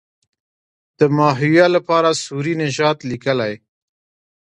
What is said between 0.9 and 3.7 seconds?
د ماهویه لپاره سوري نژاد لیکلی.